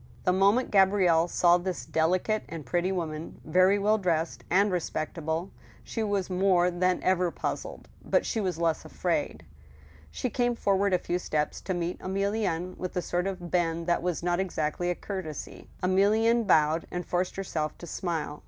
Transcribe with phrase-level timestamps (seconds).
[0.23, 5.51] The moment Gabrielle saw this delicate and pretty woman, very well dressed, and respectable,
[5.83, 9.45] she was more than ever puzzled, but she was less afraid.
[10.09, 14.01] She came forward a few steps to meet Emilienne, with a sort of bend that
[14.01, 15.69] was not exactly a courtesy.
[15.83, 18.39] Emilienne bowed, and forced herself to smile.